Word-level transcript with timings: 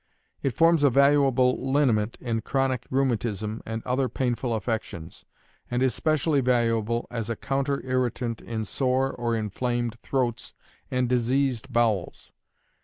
It 0.41 0.55
forms 0.55 0.83
a 0.83 0.89
valuable 0.89 1.57
liniment 1.71 2.17
in 2.19 2.41
chronic 2.41 2.87
rheumatism 2.89 3.61
and 3.67 3.83
other 3.83 4.09
painful 4.09 4.55
affections, 4.55 5.25
and 5.69 5.83
is 5.83 5.93
specially 5.93 6.41
valuable 6.41 7.05
as 7.11 7.29
a 7.29 7.35
counter 7.35 7.85
irritant 7.85 8.41
in 8.41 8.65
sore 8.65 9.11
or 9.11 9.35
inflamed 9.35 9.99
throats 10.01 10.55
and 10.89 11.07
diseased 11.07 11.71
bowels. 11.71 12.31